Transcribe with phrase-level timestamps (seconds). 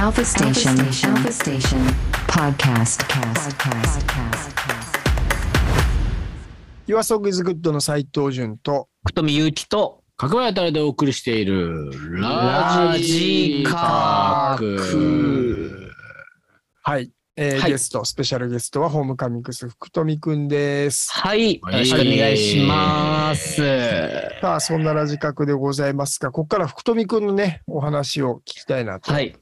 [0.00, 0.78] Alpha Station.
[0.78, 1.80] Alpha Station.
[2.28, 3.02] Podcast.
[3.08, 3.56] Podcast.
[3.58, 4.54] Podcast.
[6.86, 11.90] 岩ソグイズグッドの斉藤潤と、福富祐樹と、角林たでお送りしている
[12.20, 15.90] ラジカク。
[16.82, 21.12] はい、えーはいゲスト、スペシャルゲストはホームカミックス福富くんです。
[21.12, 23.56] はい、よはいろしくお願いします。
[24.40, 29.36] さあ、そんなラジカクでございますが、ここから福富くんのね、お話を聞きたいなとはい。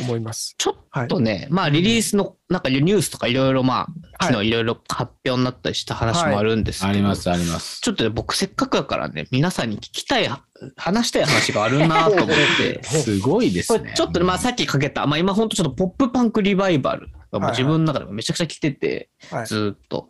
[0.00, 0.54] 思います。
[0.58, 3.86] ちょっとね、まあリリースの、なんかニュースとかいろいろま
[4.18, 7.80] あ、昨日いろいろ発表になったりした話もあるんですけど、あります、あります。
[7.80, 10.28] ちょっとね、僕せっかくだからね、皆さんに聞きたい、
[10.76, 12.26] 話したい話があるなと思っ
[12.58, 13.92] て、 すごいですね。
[13.94, 19.46] ちょっとね、まあさっきかけた、まあ今ほんとちょっとポップパンクリバイバル自分の中でもめちゃくちゃ来てて、はい。
[19.46, 20.08] ずーっと。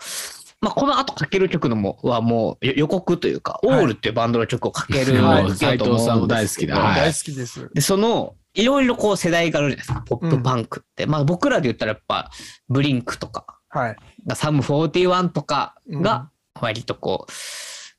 [0.61, 3.85] まあ、この後かける曲のもはもうよ予告というか、オはい。
[3.85, 5.51] ールっていうバンドの曲をかけるはい。
[5.57, 6.79] 斉藤さんも大好きだ。
[6.79, 7.01] はい。
[7.01, 7.71] 大好きです。
[7.73, 11.07] で、その、いろいろこう世代があるじゃないですか、ポップパンクって。
[11.07, 12.31] まあ僕らで言ったらやっぱ、
[12.69, 13.97] ブリンクとか、はい。
[14.35, 17.33] サム41とかが割とこう、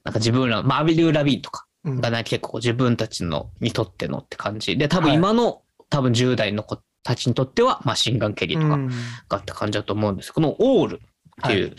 [0.04, 2.02] なんか自分ら、まあアビリュー・ラビーンとかうん。
[2.02, 4.78] がね、結構自分たちのにとってのって感じ。
[4.78, 5.06] で、多はい。
[5.08, 8.92] 分今の、多分10代の子たちにとっては、まあシンガン・ケリーとかうん。
[9.30, 11.76] がって感じだと思うんですこのオールっていう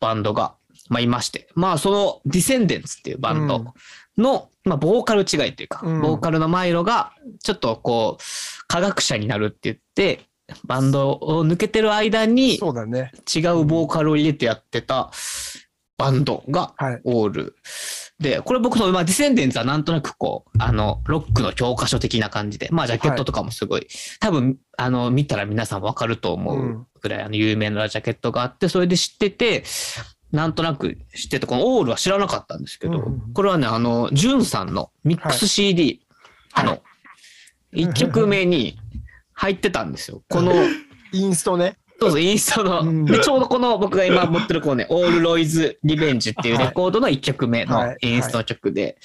[0.00, 0.54] バンドが、
[0.88, 3.74] まあいまして、まあそのディセンデンツっていうバンド
[4.16, 8.22] の、まあボーカル違いというか、うんボーカルのマイロがちょっとこう
[8.66, 10.28] 科学者になるって言って、
[10.64, 13.12] バンドを抜けてる間にそうだね。
[13.34, 15.10] 違うボーカルを入れてやってた
[15.98, 17.00] バンドがはい。
[17.04, 17.56] オール。
[18.20, 23.86] で、これ僕の、まあ、ディセンデンツはなんとなくこう、あの、ロックの教科書的な感じで、まあ、ジャケットとかもすごい、
[24.18, 29.62] 多分、あの、見たら皆さんわかると思うぐらい、あの、有名なジャケットがあって、それで知ってて、
[30.32, 36.00] なんとなく知ってて、このオールは知らなかったんですけど、うんこれはね、あの、ジュンさんのミックス CD
[36.52, 36.82] はいの
[37.72, 38.78] 1曲目に
[39.32, 40.22] 入ってたんですよ。
[40.28, 40.52] この、
[41.12, 41.78] インストね。
[42.00, 43.04] そうそう、インストの、うん。
[43.04, 47.96] で、ちょうどこの僕が今持ってるこうね、オールロイズ・リベンジっていうレコードの1曲目のはい。
[48.02, 48.98] インストの曲で、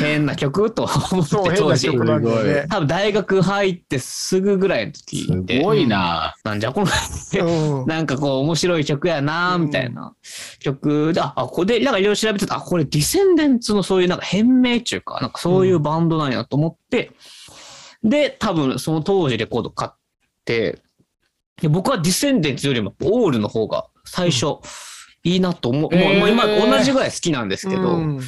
[0.00, 2.66] 変な曲と思って当時、ね。
[2.68, 6.34] 多分大学入ってすぐぐらいの時すで、ごいな。
[6.44, 7.86] なんじゃこの、うん。
[7.86, 10.14] なんかこう面白い曲やなみたいな。
[10.60, 17.10] 曲で、あ、あここで、なんかいろいろ調べてた、あ、これディセンデンツのそういうなんか変名っていうか、なんかそういうバンドなんやと思って、
[18.04, 19.94] で、多分その当時レコード買っ
[20.44, 20.80] て、
[21.60, 24.58] で僕はディセンデンツよりもオールの方が最初
[25.24, 25.90] いいなと思う。
[25.94, 28.20] もう今同じぐらい好きなんですけど、うん。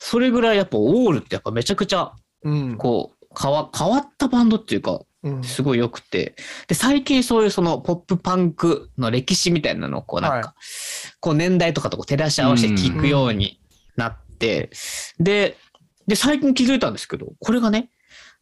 [0.00, 2.12] それぐらいやっぱオールってやっぱめちゃくちゃ
[2.42, 2.76] うん。
[2.76, 5.44] こう変わ変わったバンドっていうか、うん。
[5.44, 6.34] すごい良くて。
[6.66, 10.54] で、最近そういうそのポップパンクの歴史みたいなのをこうなんか、は
[11.20, 13.60] こう年代とかとこう照らし合わせて聞くように
[13.96, 14.70] なって、
[15.20, 15.56] で、
[16.08, 17.90] で、最近気づいたんですけど、これがね、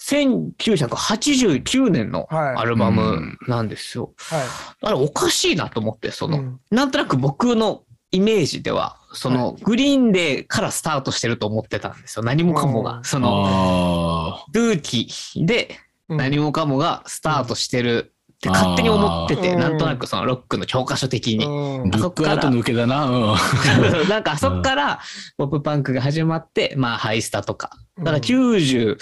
[0.01, 4.13] 1989年のアルバムなんですよ。
[4.17, 4.49] はいうん、
[4.89, 12.25] あれおかしいなと思って、その、うん、なんとなく僕のイメージでは、その、グリーンデーからスタートしてると思ってたんですよ。
[12.25, 13.01] 何もかもが。
[13.05, 15.77] その、ルーキーで
[16.09, 18.13] 何もかもがスタートしてる。
[18.39, 21.45] って勝手に思ってて、なんとなくそのロックの教科書的に。
[21.45, 22.43] ロッ、あそこから。
[22.45, 23.07] 抜けだな。
[23.07, 23.35] うん、
[24.09, 25.01] なんかあそこから
[25.37, 27.73] ポップパンクが始まって、まあハイスタとか。
[27.99, 28.97] だから90、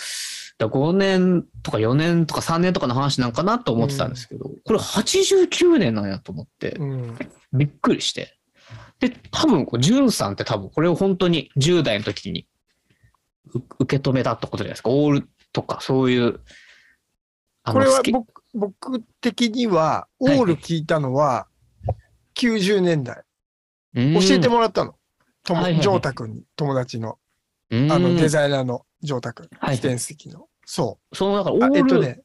[0.59, 7.19] だ5年とか4年とか3年とかの話なんかなと思ってたんですけど、うん、これ89年なんやと思って、うん、
[7.53, 8.39] びっくりして。
[8.99, 12.47] で、多分、ジュンさんって多分これを本当に10代の時に
[13.79, 14.91] 受け止めたってことじゃないですか。
[14.91, 16.41] オールとかそういう。
[17.65, 21.47] これは僕僕的には、オール聞いたのは
[22.37, 23.23] 90年代。
[23.95, 24.95] はい、教えてもらったの。
[25.45, 27.19] とも、ジョータ君に、友達の。
[27.71, 30.47] あの、デザイナーのジョータ君、はい自転席の。
[30.65, 32.23] そその、だからオール、えっとね、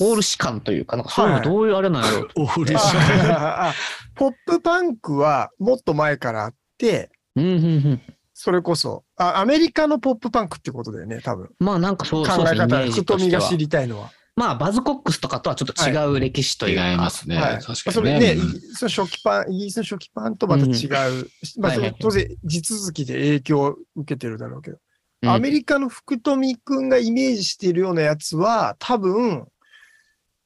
[0.00, 2.42] オール士官というか、なんかそういうのどういうあれなんやろうと。
[2.42, 3.74] オールああ
[4.14, 7.58] ポップパンクはもっと前からあって、うんうんう
[7.94, 8.02] ん。
[8.34, 11.50] それこそ、あアメリカのポップパンクってことだよね、多分。
[11.58, 13.56] まあなんかそう、考え方、ージ福としては富が知。
[13.56, 14.10] りたいのは。
[14.36, 16.92] まあバズコックスとかとはちょっと違う歴史と違いうか。
[16.92, 17.36] いますね。
[17.36, 18.60] はい確かそれね、にね。
[18.74, 20.90] その初期パン、イギリスの初期パンとまた違う。
[20.90, 21.10] まあ、
[21.42, 29.46] そはいはいの当然、地続きで影響を受けてるだろうけど、うんアメリカの福富くんがイメージしているようなやつは、多分、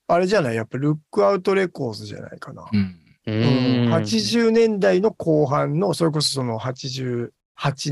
[0.07, 0.57] あれじゃない？
[0.57, 2.65] やっぱルックアウトレコーズじゃないかな。
[2.73, 2.97] うん。
[3.27, 3.93] ううんん。
[3.95, 7.31] 80年代の後半の、それこそその88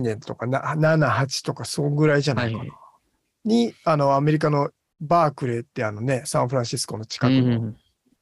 [0.01, 2.59] 年とかな、7、8とか、そんぐらいじゃないかな。
[2.61, 2.71] はい
[3.45, 7.77] に、あの、アメリカのバークレーってあのね、サンフランシスコの近くのうん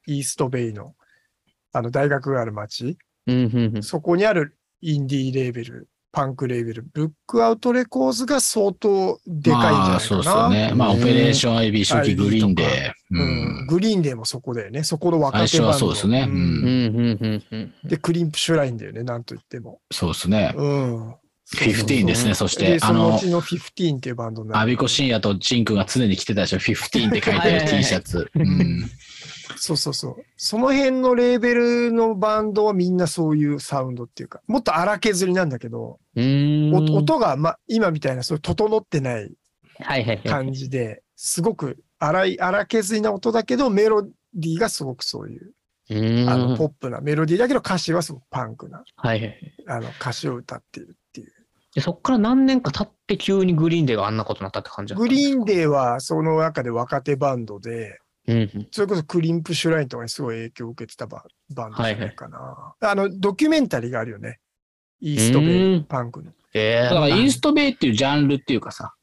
[0.08, 0.94] イーストベイの、
[1.72, 2.96] あの、大学がある街、
[3.82, 9.90] そこにあるインディーレーベル、パンクレーベル、ルックアウトレコーズが相当でかいんじゃないかな。
[9.90, 10.72] まあそうですよね。
[10.74, 12.92] まあ、オペレーション IB 初期グリーンで。
[13.10, 13.66] ううんん。
[13.66, 14.84] グリーンデーもそこだよね。
[14.84, 15.48] そこの若手バンド。
[15.48, 17.74] 最初はそうですねんうん。
[17.84, 19.80] で、クリンプシュラインだよね、なんと言っても。
[19.90, 20.54] そうですね。
[20.56, 21.14] うん。
[21.54, 22.34] 15ですね。
[22.34, 24.44] そしで、て、あのそのうち、の15っていうバンド。
[24.52, 26.58] アビコ深夜とチンクが常に着てたでしょ。
[26.58, 28.30] 15って書いてる T シャツ。
[28.34, 28.90] うん。
[29.56, 30.16] そうそうそう。
[30.36, 39.32] その辺のレーベルのバンドはみんなそういうサウンドっていうか、もっと荒削りなんだけど、音が、ま、今みたいな、そう整ってない。
[40.24, 45.52] 感じで、すごく荒い、荒削りな音だけど、メロディーがすごくそういう。
[46.28, 49.54] あの、ポップなメロディーだけど歌詞はすごくパンクな、はいはい。
[49.68, 50.96] あの、歌詞を歌っている。
[51.76, 58.68] でそっから何年か経って急にグリーンデーがあんなことになったって感じグリーンデーはその中で若手バンドで、うんうん。
[58.70, 61.22] それこそクリンプシュラインとかにすごい影響を受けてたバ
[61.54, 62.74] バンドじゃないかな。
[62.80, 64.38] あの、ドキュメンタリーがあるよね。
[65.00, 66.32] イーストベイうんパンクの。
[66.54, 68.94] ええだから、イーストベイっていうジャンルっていうかさ。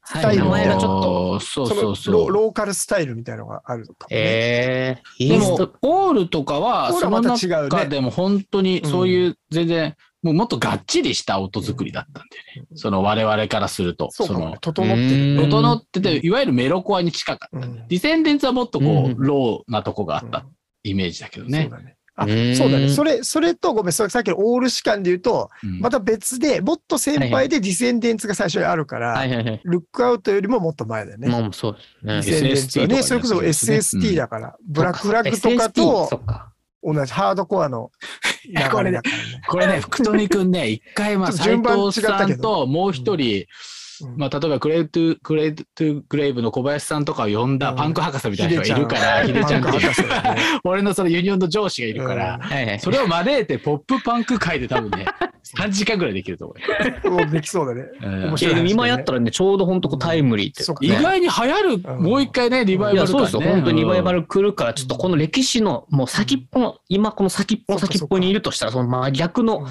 [0.00, 1.02] はい、名前がちょっと。
[1.38, 1.40] と。
[1.40, 2.14] そうそうそう。
[2.14, 4.16] ロローカルスタイルみたいなのがあるのかもね。
[4.16, 9.96] ええイでも、オールとかは、そのまた違うね中でも本当にそういう全然、
[10.26, 12.20] もうもっとがっちりした音作りだったんだ
[12.56, 12.68] よね。
[12.74, 14.10] その我々からすると。
[14.10, 15.42] その、整ってるね。
[15.44, 17.66] 整ってて、いわゆるメロコアに近かった。
[17.66, 20.44] うんディセンデンツはもっとこうローなとこがあった
[20.82, 21.70] イメージだけどねそう。
[21.70, 21.96] だね。
[22.16, 22.88] あうんそうだね。
[22.88, 29.24] それ、それと、ごめん、それさっきのオール士官で言うと、うんまた別で、もっと先輩でディセンデンツが最初にあるから。
[29.62, 31.28] ルックアウトよりももっと前だよね。
[31.28, 32.42] まあそうですね。
[32.42, 36.56] ディセンデね、ねそれこそ SST だから、ブラックフラッグとかと。
[36.86, 37.90] 同じハードコアの
[38.48, 39.00] 流 れだからね。
[39.48, 42.42] これね、 福富くんね、一回、まあ、斎藤さん違ったけど。
[42.60, 43.46] ともう一人、
[44.02, 44.16] うん。
[44.16, 47.76] まあ、例えば Cradle to、Cradle to Grave の小林さんとかを呼んだうん。
[47.76, 49.92] パンク博士みたいな人がいるから、ヒデちゃんっていう。
[50.64, 52.40] 俺のそのユニオンの上司がいるから。
[52.78, 55.06] それを招いてポップパンク界で多分ね、
[55.58, 56.54] 3時間ぐらいできると思
[57.04, 57.10] うよ。
[57.12, 57.84] もうできそうだね。
[58.02, 63.08] うん面白い話だねいやでも今やったらね、ちょうど本当こうタイムリーっていうか意外に流行る、うんもう一回ね、リバイバル。
[63.08, 63.40] そうですよ。
[63.42, 64.20] 本当にリバイバル。
[64.20, 69.66] ル来るから、ちょっとこの歴史の、もう先っぽの、今この先っぽの先っぽにいるとしたら、その真逆のうん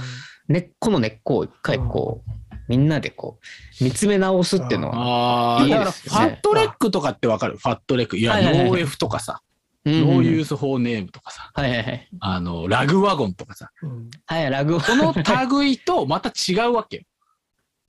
[0.48, 2.32] 根っこの根っこを一回こう、
[2.68, 3.40] みんなでこ
[3.82, 4.96] う、見つめ直すっていうのは。
[4.98, 7.58] ああ、 Fat Wreck とかってわかる？
[7.58, 8.18] Fat Wreck。
[8.18, 9.55] いや、 NOFX とかさ、うん
[9.86, 12.10] No Use for a Name とかさ、はいはいはい。
[12.20, 15.14] あの、 Lagwagon とかさ、うんはい、ラグこの
[15.60, 17.04] 類とまた違うわけよ。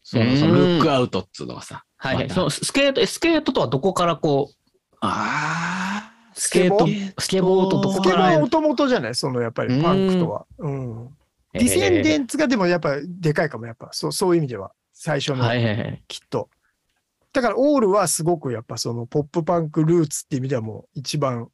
[0.02, 1.84] その、その Lookout っつうのはさ。
[1.96, 2.31] はいはい。
[2.31, 6.87] そのスケート、スケートとはどこからこう、あスケート、
[7.19, 9.14] スケボーとどこからスケボーはもともとじゃない？
[9.14, 10.46] そのやっぱりパンクとは。
[10.58, 11.08] うん。
[11.54, 14.72] ディセンデンツがでもやっぱでかいかも、やっぱそうそういう意味では。
[14.92, 16.02] 最初のはいはいはい。
[16.08, 16.50] きっと。
[17.32, 21.49] だからオールはすごくやっぱそのポップパンクルーツっていう意味ではもう一番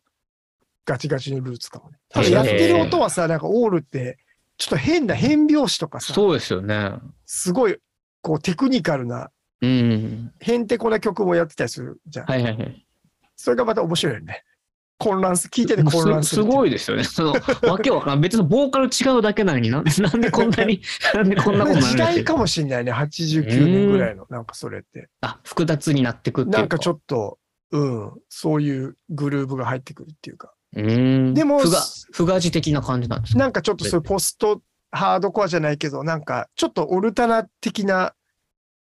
[0.85, 1.99] ガチガチのルーツかもね。
[2.09, 4.19] ただやってる音はさ、なんかオールって
[4.57, 6.93] ちょっと変な変拍子とかさ、そうですよね。
[7.27, 7.77] すごい
[8.21, 9.31] こうテクニカルな
[9.63, 10.33] うん。
[10.41, 12.27] へんてこな曲もやってたりするじゃん。
[12.27, 12.87] はいはいはい。
[13.37, 14.45] それがまた面白いよね。
[14.99, 16.57] 混乱す、聞いてて混乱すするっていう。
[16.57, 17.05] ごいですよね。
[17.05, 17.33] その、
[17.69, 18.31] わけわかんない。
[18.31, 20.81] 別にボーカル違うだけなのにな、なんでこんなに、
[21.15, 22.93] なんでこんなことにな時代かもしんないね。
[22.93, 25.09] 89年ぐらいの、なんかそれって。
[25.21, 26.59] あ、複雑になってくっていうか。
[26.59, 27.39] なんかちょっと、
[27.73, 30.55] うん、そういうグルーブが入ってくるっていうか。
[30.75, 31.59] でも
[32.13, 38.15] ふが、じ的な感じなんですかなんかちょっとそういうポストハードコアじゃないけど、なんかちょっとオルタナ的な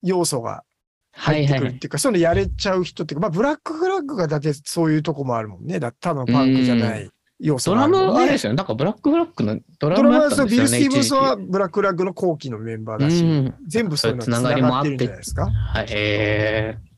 [0.03, 0.63] 要素が
[1.11, 1.87] はいはいはい入ってくるって。
[1.87, 5.79] いうか、そういうのやれちゃう人っていうか、まあブラックフラッグがだってそういうとこもあるもんね。
[5.79, 8.13] だただのパンクじゃない要素ドラがあるもんね。
[8.13, 8.57] ムあれですよね。
[8.57, 10.89] なんかブラックフラッグのドラドラムやマはそうビル・ったんですよね。
[10.89, 13.55] スティーブンソンはブラックフラッグの後期のメンバー期だし、うん。
[13.67, 15.49] 全部そういうのつながりもあってるんじゃないですか？
[15.49, 15.85] はい。
[15.89, 16.89] えー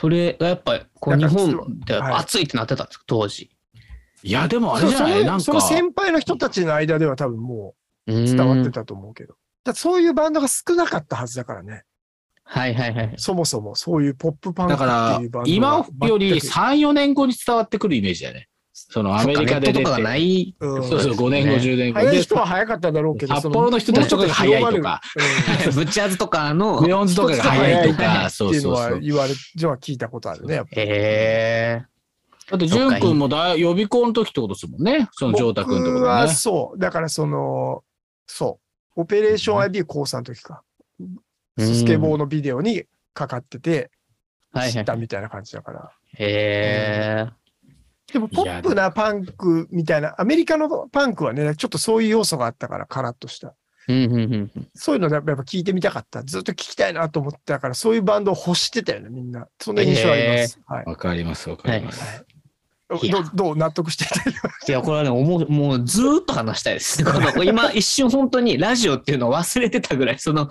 [0.00, 3.50] それがやっぱり、こう日本ではい熱いってなってたんですか、当時。
[4.22, 5.12] いや、でもあれじゃない？
[5.12, 7.74] なんかのその、先輩の人たちの間では多分も
[8.06, 9.34] う伝わってたと思うけど。
[9.64, 11.84] だってそういうバンドが少なかったはずだからね。
[12.44, 13.14] はいはいはい。
[13.16, 16.50] そもそもそういうポップパンクだからっていうバンドが今より全く3、
[16.88, 18.48] 4年後に伝わってくるイメージだよね。
[18.74, 19.86] そのアメリカで出て。
[19.86, 20.56] そない。
[20.58, 22.00] うんそうそう、5年後、ね10年後。
[22.00, 25.00] 早いで、人は早かっただろうけど、札幌の人たちとかが早いとか、
[25.74, 28.84] ブッチャーズとかのクレ、ヨンズとかが早いとか、そそううそうそう。
[28.84, 30.54] いうのは言われ、じゃあ聞いたことあるね。
[30.54, 31.84] やっぱえ
[32.50, 35.08] だって、ジュン君もだ予備校の時ってことですもんね。
[35.12, 36.34] そのジョータ君ってこ僕はとね。
[36.34, 36.78] そう。
[36.78, 37.84] だからその、
[38.26, 38.58] そ
[38.96, 39.00] う。
[39.02, 40.62] オペレーション IB 高3の時か。
[41.58, 41.74] ー。
[41.74, 42.16] スケボーー。
[42.18, 42.84] のビデオに
[43.14, 43.90] かかってて、
[44.54, 44.82] 知はいはい。
[44.82, 45.90] ったみたいな感じだから。
[46.18, 47.28] え
[48.12, 53.54] でも、ポップなパンクみたいな、アメリカのパンクはね、ちょっとそういう要素があったから、カラッとした。
[53.88, 54.06] ー。
[54.06, 54.68] うんうんうんうん。
[54.74, 56.22] そういうのやっぱ聞いてみたかった。
[56.22, 59.48] ずっと聞きたいなと思ってたから、そういうバンドを欲してたよね、みんな。
[59.58, 60.60] そんな印象あります。
[60.66, 60.84] はい。
[60.84, 62.00] わかります、わかります。
[62.00, 62.31] はい
[62.88, 64.08] どうどう納得してい
[64.68, 67.02] いや、これはね、思うもうずーっと話したいです。
[67.04, 70.50] この今、一瞬本当にラジオっていうのを忘れてたぐらい、その、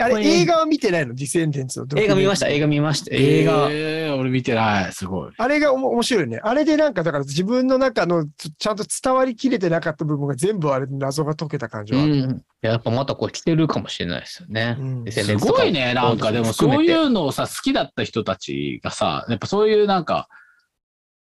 [0.00, 1.14] あれ、映画は見てないの？
[1.14, 1.86] ディセンデンツの。
[1.96, 3.10] 映画見ました、映画見ました。
[3.12, 3.68] 映画。
[3.70, 4.92] えー、俺見てない。
[4.92, 5.32] すごい。
[5.36, 6.40] あれがおも面白いね。
[6.44, 12.12] あれでなんか、だから自分の中のちちゃんと伝わりきれてなかった部分が全部あれで謎が解けた感じはある。
[12.12, 12.42] うん。
[12.62, 14.76] やっぱまたこう来てるかもしれないですよね。
[14.78, 15.94] うんすごいね。
[15.94, 20.28] なんかでもそういうのをさ、好きだった人たちがさ、やっぱそういうなんか、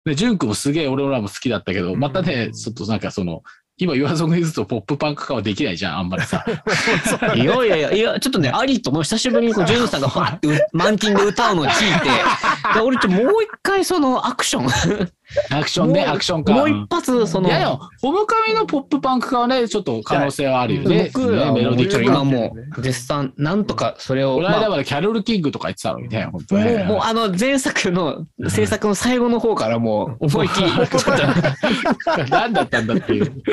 [0.05, 3.43] ね、ジュンクもすげえ俺らも好きだったけど、またね、ちょっとなんかその、
[3.81, 6.45] 今言わずにずとポップパンク化はできないじゃん、あんまりさ。
[7.35, 12.09] いやいやいや、ちょっとね、ありともう久しぶりにこう、ジュンさんがファーってう満金で歌うのを聞いて、
[12.73, 14.67] で俺ちょ、もう一回そのアクション、
[15.55, 16.53] アクションね、アクションか。
[16.53, 21.11] もう一発、その、いやでも、ホムカミのポップパンク化はね、ちょっと可能性はあるよね。
[21.13, 22.03] 僕ねメロディックが。
[22.03, 26.83] 今もう絶賛、なんとかそれを、このまあ間までキャロル・キングとか言ってたのにね、本当もう、ね。
[26.83, 30.71] もうあの前作の制作の最後の方からもう 思いっきり、
[32.29, 33.43] 何だったんだっていう。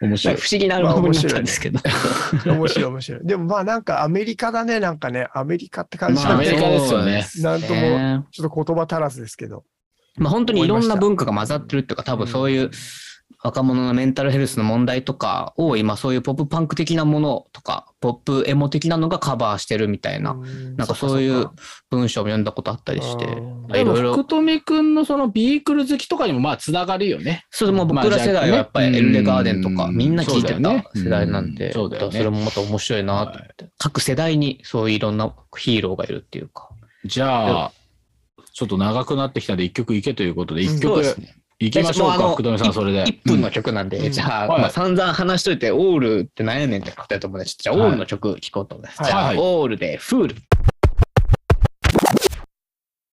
[0.00, 0.36] 面白い。
[0.36, 1.80] 不思議なアルバムになったんですけど。
[2.46, 3.26] 面白い面白い。
[3.26, 9.64] でもまあなんかアメリカだね、なんかね、アメリカって感じまあアメリカですよねなんともねちょっと言葉足らずですけど。
[10.16, 12.70] まあ本当にいろんな文化が混ざってるっていうか、多分そういう
[13.42, 20.34] 若者のメンタルヘルスの問題とかを今そういうポップパンク的なものとか、ポップエモ的なのがカバーしてるみたいな、
[20.76, 21.50] なんかそういう
[21.88, 23.24] 文章を読んだことあったりして、
[23.78, 24.12] いろいろ。
[24.14, 24.24] 福。
[24.24, 27.44] 富くんのそのビークル好きとかにもまあつながるよね。
[27.50, 29.96] そう、もう僕ら世代はやっぱりエルレガーデンとかうん。
[29.96, 33.68] みんな聞いてた世代なんで、それもまた面白いなと思って。
[33.78, 36.70] 各世代にそういういろんなヒーローがいるっていうか。
[37.04, 37.72] じゃあ、
[38.52, 43.04] ちょっと長くなってきたんで一曲いけということで、一曲ですねいきましょうか、福富さん、それで。
[43.04, 49.02] 1分の曲なんで、うんじゃあ、はいまあ、散々話しといて、オールって何やねんって答えと思うんで、じゃあ、はいオールの曲聴こうと思います。
[49.02, 50.36] はいじゃあ、はいオールで、フール。